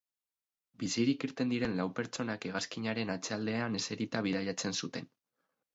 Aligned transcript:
Bizirik 0.83 1.25
irten 1.27 1.51
diren 1.55 1.77
lau 1.81 1.85
pertsonak 1.99 2.49
hegazkinaren 2.49 3.15
atzealdean 3.19 3.81
eserita 3.83 4.27
bidaiatzen 4.31 4.81
zuten. 4.83 5.13